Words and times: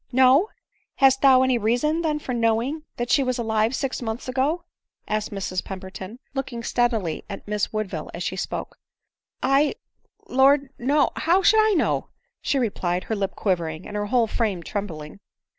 "No!— 0.11 0.49
Hast 0.95 1.21
thou 1.21 1.43
any 1.43 1.59
reason 1.59 2.01
then 2.01 2.17
for 2.17 2.33
knowing 2.33 2.81
that 2.97 3.11
she 3.11 3.21
was 3.21 3.37
alive 3.37 3.75
six 3.75 4.01
months 4.01 4.27
ago?" 4.27 4.63
asked 5.07 5.29
Mrs 5.29 5.63
Pemberton, 5.63 6.17
looking 6.33 6.63
steadily 6.63 7.23
at 7.29 7.47
Miss 7.47 7.71
Woodville, 7.71 8.09
as 8.11 8.23
she 8.23 8.35
spoke." 8.35 8.77
I!— 9.43 9.75
Lord— 10.27 10.69
no— 10.79 11.11
How 11.27 11.43
should 11.43 11.59
I 11.59 11.75
know?" 11.75 12.07
she 12.41 12.57
replied, 12.57 13.03
her 13.03 13.15
lip 13.15 13.35
quivering, 13.35 13.85
and 13.85 13.95
her 13.95 14.07
whole 14.07 14.25
frame 14.25 14.63
trembling. 14.63 15.19